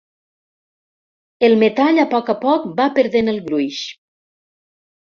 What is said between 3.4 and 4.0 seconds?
gruix.